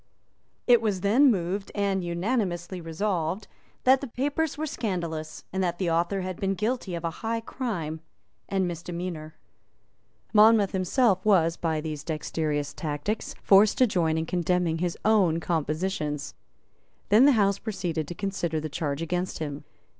It 0.65 0.81
was 0.81 1.01
then 1.01 1.29
moved 1.29 1.71
and 1.75 2.03
unanimously 2.03 2.81
resolved 2.81 3.47
that 3.83 4.01
the 4.01 4.07
papers 4.07 4.57
were 4.57 4.65
scandalous, 4.65 5.43
and 5.53 5.63
that 5.63 5.77
the 5.77 5.91
author 5.91 6.21
had 6.21 6.39
been 6.39 6.55
guilty 6.55 6.95
of 6.95 7.03
a 7.05 7.11
high 7.21 7.39
crime 7.39 8.01
and 8.49 8.67
misdemeanour. 8.67 9.35
Monmouth 10.33 10.71
himself 10.71 11.23
was, 11.23 11.55
by 11.55 11.81
these 11.81 12.03
dexterous 12.03 12.73
tactics, 12.73 13.35
forced 13.43 13.77
to 13.77 13.85
join 13.85 14.17
in 14.17 14.25
condemning 14.25 14.79
his 14.79 14.97
own 15.05 15.39
compositions. 15.39 16.33
Then 17.09 17.25
the 17.25 17.33
House 17.33 17.59
proceeded 17.59 18.07
to 18.07 18.15
consider 18.15 18.59
the 18.59 18.69
charge 18.69 19.03
against 19.03 19.37
him. 19.37 19.65